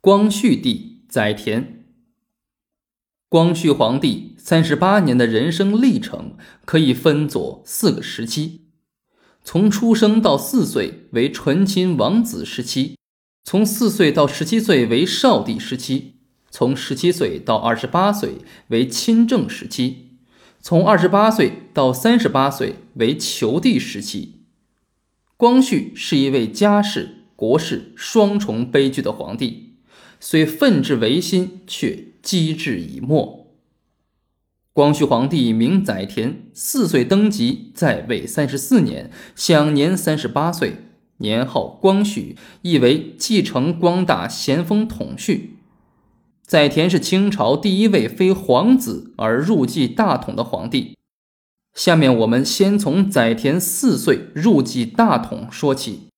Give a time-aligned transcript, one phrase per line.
[0.00, 1.64] 光绪帝载湉。
[3.28, 8.68] 光绪皇帝三十八年的人生历程可以分作四个时期：
[9.42, 12.94] 从出生到四岁为纯亲王子时期；
[13.42, 16.12] 从四岁到十七岁为少帝时期；
[16.48, 18.36] 从十七岁到二十八岁
[18.68, 20.10] 为亲政时期；
[20.60, 24.44] 从二十八岁到三十八岁为求帝时期。
[25.36, 29.67] 光绪是一位家世、国事双重悲剧的皇帝。
[30.20, 33.46] 虽奋志维新，却机智已没。
[34.72, 40.76] 光绪皇帝名载湉，四岁登基，在位三十四年，享年三十八岁，
[41.18, 45.56] 年号光绪，意为继承光大咸丰统绪。
[46.46, 50.96] 载湉是清朝第一位非皇子而入继大统的皇帝。
[51.74, 56.08] 下面我们先从载湉四岁入继大统说起。